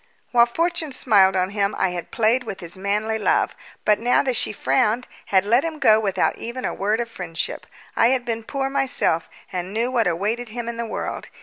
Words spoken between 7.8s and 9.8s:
I had been poor myself, and